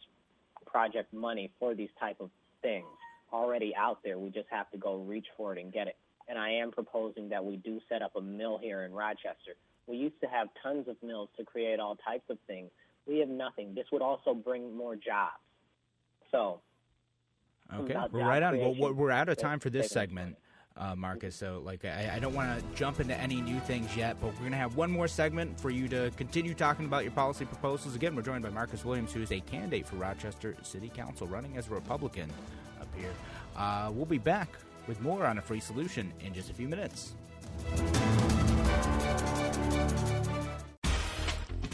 [0.66, 2.30] project money for these type of
[2.60, 2.86] things
[3.32, 4.18] already out there.
[4.18, 5.96] We just have to go reach for it and get it.
[6.28, 9.54] And I am proposing that we do set up a mill here in Rochester
[9.86, 12.70] we used to have tons of mills to create all types of things.
[13.06, 13.74] We have nothing.
[13.74, 15.40] This would also bring more jobs.
[16.30, 16.60] So,
[17.72, 18.58] okay, we're right on.
[18.58, 20.36] Well, we're out of time for this segment.
[20.78, 21.34] Uh, Marcus.
[21.34, 24.40] So, like, I, I don't want to jump into any new things yet, but we're
[24.40, 27.94] going to have one more segment for you to continue talking about your policy proposals.
[27.94, 31.56] Again, we're joined by Marcus Williams, who is a candidate for Rochester City Council, running
[31.56, 32.30] as a Republican
[32.78, 33.12] up here.
[33.56, 34.50] Uh, we'll be back
[34.86, 37.14] with more on a free solution in just a few minutes.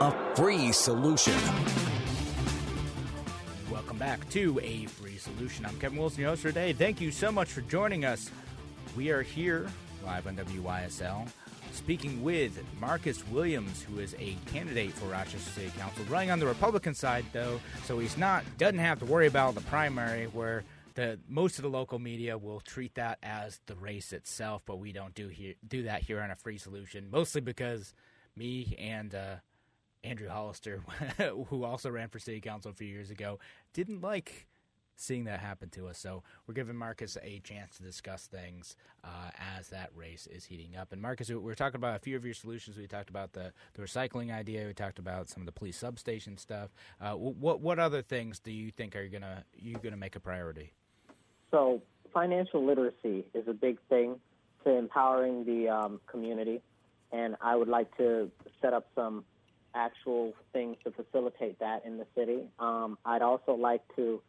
[0.00, 1.34] A free solution.
[3.70, 5.64] Welcome back to A Free Solution.
[5.64, 6.72] I'm Kevin Wilson, your host today.
[6.72, 8.30] Thank you so much for joining us.
[8.96, 9.68] We are here
[10.04, 11.28] live on WYSL
[11.72, 16.46] speaking with Marcus Williams, who is a candidate for Rochester City Council, running on the
[16.46, 20.64] Republican side, though, so he's not doesn't have to worry about the primary where
[20.94, 24.92] the most of the local media will treat that as the race itself, but we
[24.92, 27.94] don't do here do that here on a free solution, mostly because
[28.36, 29.36] me and uh,
[30.04, 30.82] Andrew Hollister,
[31.48, 33.38] who also ran for city council a few years ago,
[33.72, 34.46] didn't like
[34.96, 35.98] seeing that happen to us.
[35.98, 40.76] So we're giving Marcus a chance to discuss things uh, as that race is heating
[40.76, 40.92] up.
[40.92, 42.76] And Marcus, we we're talking about a few of your solutions.
[42.76, 44.66] We talked about the, the recycling idea.
[44.66, 46.70] We talked about some of the police substation stuff.
[47.00, 50.72] Uh, what what other things do you think are gonna you gonna make a priority?
[51.50, 51.82] So
[52.12, 54.20] financial literacy is a big thing
[54.64, 56.62] to empowering the um, community,
[57.12, 58.30] and I would like to
[58.62, 59.24] set up some
[59.74, 62.48] actual things to facilitate that in the city.
[62.58, 64.20] Um, I'd also like to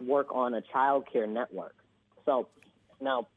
[0.00, 1.76] work on a child care network.
[2.24, 2.48] So
[3.00, 3.28] now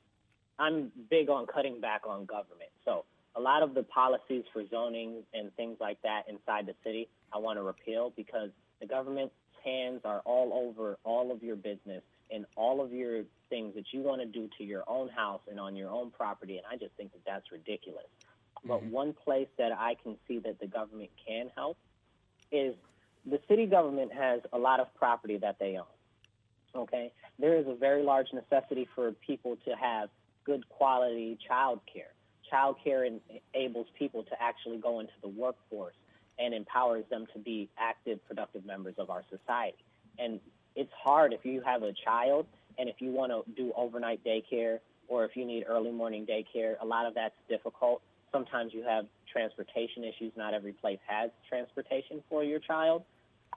[0.57, 2.69] I'm big on cutting back on government.
[2.83, 7.09] So a lot of the policies for zoning and things like that inside the city,
[7.33, 9.33] I want to repeal because the government's
[9.63, 14.01] hands are all over all of your business and all of your things that you
[14.01, 16.57] want to do to your own house and on your own property.
[16.57, 18.05] And I just think that that's ridiculous.
[18.65, 18.69] Mm-hmm.
[18.69, 21.77] But one place that I can see that the government can help
[22.51, 22.75] is
[23.25, 25.85] the city government has a lot of property that they own.
[26.75, 30.09] Okay, there is a very large necessity for people to have
[30.45, 32.11] good quality child care.
[32.49, 35.95] Child care enables people to actually go into the workforce
[36.37, 39.77] and empowers them to be active, productive members of our society.
[40.19, 40.41] And
[40.75, 42.45] it's hard if you have a child
[42.77, 46.75] and if you want to do overnight daycare or if you need early morning daycare,
[46.81, 48.01] a lot of that's difficult.
[48.35, 50.33] Sometimes you have transportation issues.
[50.35, 53.03] Not every place has transportation for your child.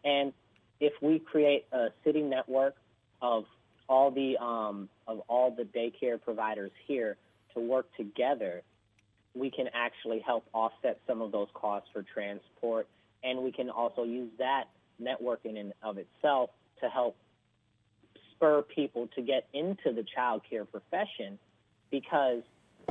[0.05, 0.33] And
[0.79, 2.77] if we create a city network
[3.21, 3.45] of
[3.89, 7.17] all the um, of all the daycare providers here
[7.55, 8.63] to work together,
[9.35, 12.87] we can actually help offset some of those costs for transport,
[13.25, 14.67] and we can also use that
[15.03, 16.51] networking in of itself
[16.81, 17.17] to help
[18.31, 21.37] spur people to get into the child care profession
[21.91, 22.43] because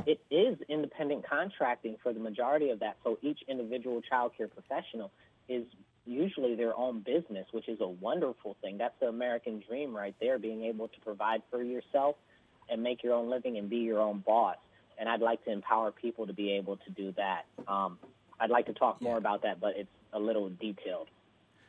[0.06, 2.96] it is independent contracting for the majority of that.
[3.04, 5.10] So each individual child care professional
[5.48, 5.64] is
[6.04, 8.78] usually their own business, which is a wonderful thing.
[8.78, 12.16] That's the American dream right there, being able to provide for yourself
[12.70, 14.56] and make your own living and be your own boss.
[14.98, 17.44] And I'd like to empower people to be able to do that.
[17.66, 17.98] Um,
[18.40, 21.08] I'd like to talk more about that, but it's a little detailed.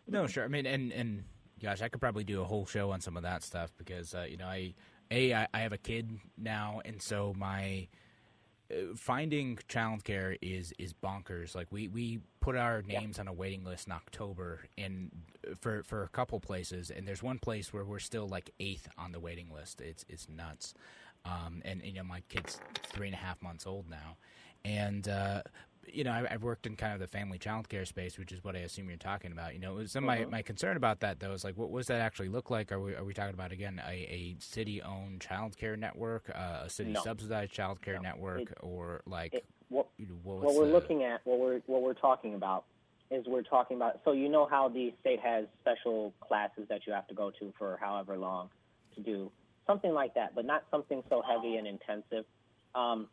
[0.08, 0.44] No, sure.
[0.44, 1.24] I mean, and and
[1.62, 4.26] gosh, I could probably do a whole show on some of that stuff because uh,
[4.28, 4.74] you know, I
[5.12, 7.88] a I, I have a kid now, and so my
[8.96, 11.56] finding childcare is is bonkers.
[11.56, 13.22] Like we we put our names yeah.
[13.22, 15.12] on a waiting list in October, and
[15.60, 19.12] for for a couple places, and there's one place where we're still like eighth on
[19.12, 19.82] the waiting list.
[19.82, 20.74] It's it's nuts.
[21.26, 24.18] Um, and you know my kid's three and a half months old now,
[24.64, 25.42] and uh,
[25.94, 28.44] you know, I, have worked in kind of the family child care space, which is
[28.44, 29.54] what I assume you're talking about.
[29.54, 30.22] You know, some uh-huh.
[30.22, 32.72] my, my concern about that though is like, what, what does that actually look like?
[32.72, 36.64] Are we are we talking about again a, a city owned child care network, uh,
[36.64, 37.02] a city no.
[37.02, 38.02] subsidized child care no.
[38.02, 39.88] network, it, or like it, what,
[40.24, 42.66] what, what we're the, looking at, what we're what we're talking about
[43.12, 44.00] is we're talking about.
[44.06, 47.54] So you know how the state has special classes that you have to go to
[47.58, 48.50] for however long
[48.96, 49.32] to do
[49.66, 52.26] something like that, but not something so heavy and intensive.
[52.76, 53.08] Um,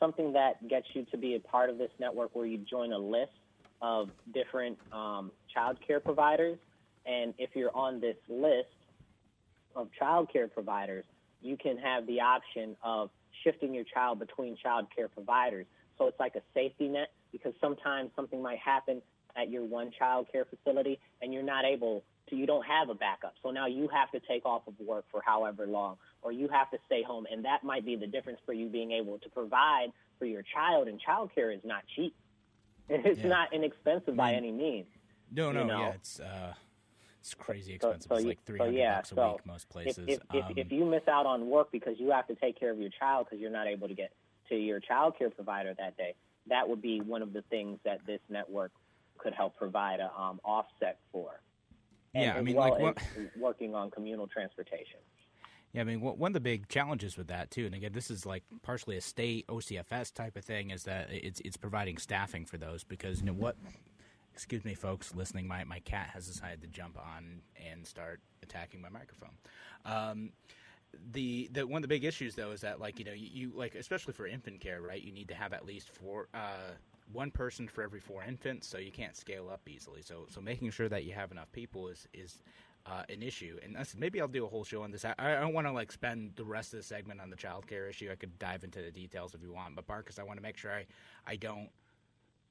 [0.00, 2.98] something that gets you to be a part of this network where you join a
[2.98, 3.32] list
[3.80, 6.58] of different um, child care providers.
[7.04, 8.68] And if you're on this list
[9.74, 11.04] of child care providers,
[11.42, 13.10] you can have the option of
[13.44, 15.66] shifting your child between child care providers.
[15.98, 19.02] So it's like a safety net because sometimes something might happen
[19.36, 22.94] at your one child care facility and you're not able to, you don't have a
[22.94, 23.34] backup.
[23.42, 26.70] So now you have to take off of work for however long or you have
[26.70, 27.26] to stay home.
[27.30, 30.88] And that might be the difference for you being able to provide for your child.
[30.88, 32.14] And child care is not cheap.
[32.88, 33.28] It's Yeah.
[33.28, 34.86] not inexpensive by any means.
[35.32, 35.80] No, no, you know.
[35.80, 36.54] yeah, it's uh,
[37.18, 38.08] it's crazy expensive.
[38.08, 40.08] so it's like three so yeah, bucks a so week most places.
[40.08, 42.70] if, if, Um, if you miss out on work because you have to take care
[42.70, 44.12] of your child because you're not able to get
[44.50, 46.14] to your child care provider that day,
[46.46, 48.70] that would be one of the things that this network
[49.18, 51.40] could help provide a um, offset for.
[52.22, 52.98] Yeah, I mean, well like, what-
[53.36, 54.98] working on communal transportation.
[55.72, 58.10] Yeah, I mean, one one of the big challenges with that too, and again, this
[58.10, 62.46] is like partially a state OCFS type of thing, is that it's it's providing staffing
[62.46, 63.56] for those because you know what.
[64.32, 65.48] Excuse me, folks listening.
[65.48, 67.40] My my cat has decided to jump on
[67.70, 69.30] and start attacking my microphone.
[69.86, 70.32] Um,
[71.12, 73.52] the the one of the big issues though is that like you know you, you
[73.54, 75.02] like especially for infant care, right?
[75.02, 76.28] You need to have at least four.
[76.34, 76.72] Uh,
[77.12, 80.02] one person for every four infants, so you can't scale up easily.
[80.02, 82.42] So, so making sure that you have enough people is is
[82.86, 83.58] uh, an issue.
[83.62, 85.04] And that's, maybe I'll do a whole show on this.
[85.04, 87.90] I, I don't want to like spend the rest of the segment on the childcare
[87.90, 88.10] issue.
[88.10, 90.56] I could dive into the details if you want, but Marcus, I want to make
[90.56, 90.86] sure I,
[91.26, 91.68] I don't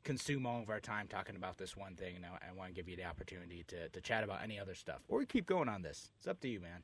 [0.04, 2.76] consume all of our time talking about this one thing, and I, I want to
[2.76, 5.70] give you the opportunity to, to chat about any other stuff, or we keep going
[5.70, 6.12] on this.
[6.18, 6.84] It's up to you, man.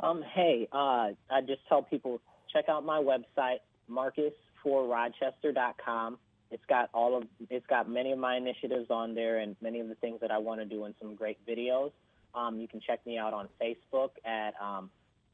[0.00, 2.20] Um, hey, uh, I just tell people
[2.52, 3.58] check out my website,
[3.90, 6.18] marcus4rochester.com.
[6.52, 9.88] It's got all of it's got many of my initiatives on there and many of
[9.88, 11.92] the things that I want to do and some great videos.
[12.34, 14.90] Um, you can check me out on Facebook at um,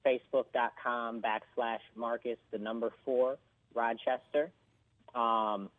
[0.07, 3.37] facebook.com backslash Marcus the number four
[3.75, 4.51] Rochester.
[5.15, 5.71] Um,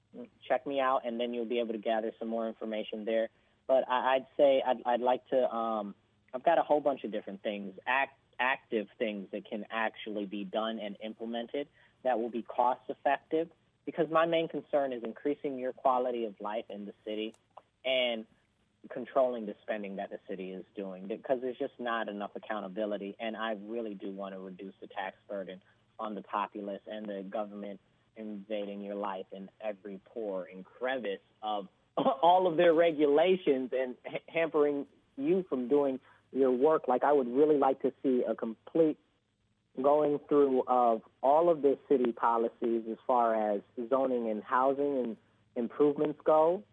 [0.48, 3.30] check me out and then you'll be able to gather some more information there.
[3.68, 5.56] But I, I'd say I'd, I'd like to.
[5.56, 5.96] Um,
[6.34, 10.44] I've got a whole bunch of different things, act, active things that can actually be
[10.44, 11.68] done and implemented
[12.04, 13.48] that will be cost effective.
[13.90, 17.34] Because my main concern is increasing your quality of life in the city
[17.84, 18.24] and
[18.94, 23.16] controlling the spending that the city is doing because there's just not enough accountability.
[23.20, 25.60] And I really do want to reduce the tax burden
[26.00, 27.80] on the populace and the government
[28.16, 31.68] invading your life in every pore and crevice of
[31.98, 33.96] all of their regulations and
[34.28, 34.86] hampering
[35.18, 36.00] you from doing
[36.32, 36.88] your work.
[36.88, 39.00] Like I would really like to see a complete
[39.82, 45.18] going through of all of the city policies as far as zoning and housing and
[45.56, 46.64] improvements go,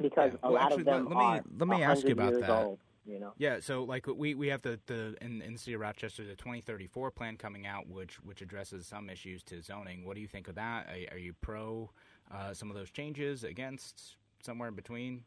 [0.00, 0.38] because Yeah.
[0.42, 2.50] a lot actually, of them let- let me- let me ask you about that.
[2.66, 3.32] Old, you know.
[3.38, 6.36] Yeah, so like we we have the, the in, in the city of Rochester the
[6.36, 10.04] 2034 plan coming out, which which addresses some issues to zoning.
[10.04, 10.88] What do you think of that?
[10.88, 11.90] Are, are you pro
[12.30, 13.44] uh, some of those changes?
[13.44, 14.16] Against?
[14.42, 15.24] Somewhere in between?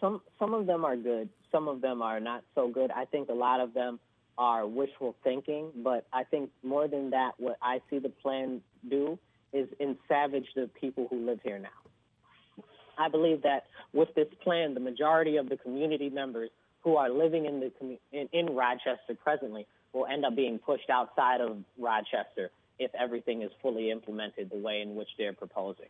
[0.00, 2.92] some some of them are good, some of them are not so good.
[2.92, 3.98] I think a lot of them
[4.38, 9.18] are wishful thinking, but I think more than that, what I see the plan do
[9.52, 12.64] is ensavage the people who live here now.
[12.98, 16.50] I believe that with this plan, the majority of the community members
[16.82, 21.40] who are living in the in, in Rochester presently will end up being pushed outside
[21.40, 25.88] of Rochester if everything is fully implemented the way in which they're proposing.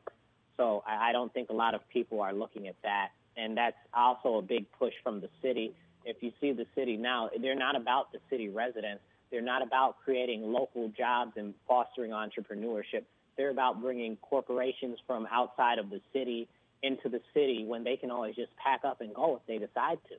[0.57, 3.09] So I, I don't think a lot of people are looking at that.
[3.37, 5.73] And that's also a big push from the city.
[6.05, 9.03] If you see the city now, they're not about the city residents.
[9.31, 13.05] They're not about creating local jobs and fostering entrepreneurship.
[13.37, 16.49] They're about bringing corporations from outside of the city
[16.83, 19.99] into the city when they can always just pack up and go if they decide
[20.09, 20.17] to.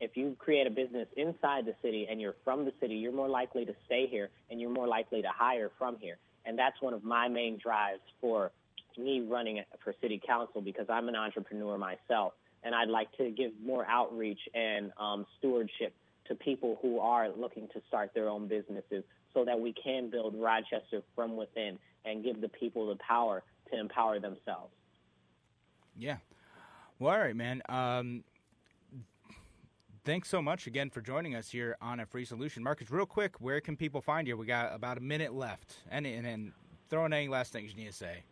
[0.00, 3.28] If you create a business inside the city and you're from the city, you're more
[3.28, 6.16] likely to stay here and you're more likely to hire from here.
[6.46, 8.50] And that's one of my main drives for
[8.96, 12.32] me running for city council because I'm an entrepreneur myself,
[12.62, 15.94] and I'd like to give more outreach and um, stewardship
[16.28, 19.04] to people who are looking to start their own businesses,
[19.34, 23.78] so that we can build Rochester from within and give the people the power to
[23.78, 24.72] empower themselves.
[25.96, 26.16] Yeah.
[26.98, 27.62] Well, all right, man.
[27.68, 28.24] Um,
[30.04, 32.90] thanks so much again for joining us here on a free solution, Marcus.
[32.90, 34.36] Real quick, where can people find you?
[34.36, 36.52] We got about a minute left, and and, and
[36.88, 38.22] throw in any last things you need to say.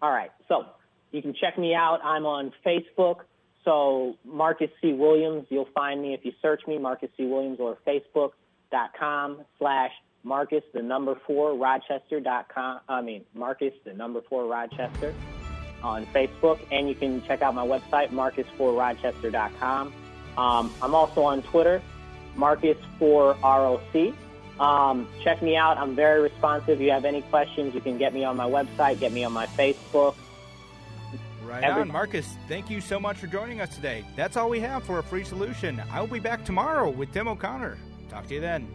[0.00, 0.66] All right, so
[1.12, 2.00] you can check me out.
[2.02, 3.20] I'm on Facebook.
[3.64, 4.92] So Marcus C.
[4.92, 7.26] Williams, you'll find me if you search me, Marcus C.
[7.26, 9.92] Williams, or Facebook.com slash
[10.24, 12.80] Marcus, the number four, Rochester.com.
[12.88, 15.14] I mean, Marcus, the number four, Rochester
[15.82, 16.60] on Facebook.
[16.70, 19.92] And you can check out my website, Marcus4Rochester.com.
[20.38, 21.82] Um, I'm also on Twitter,
[22.36, 24.14] Marcus4ROC.
[24.60, 25.76] Um, check me out.
[25.78, 26.68] I'm very responsive.
[26.70, 29.32] If you have any questions, you can get me on my website, get me on
[29.32, 30.14] my Facebook.
[31.52, 32.38] Right Every- on, Marcus.
[32.48, 34.06] Thank you so much for joining us today.
[34.16, 35.82] That's all we have for a free solution.
[35.92, 37.76] I'll be back tomorrow with Tim O'Connor.
[38.08, 38.66] Talk to you then.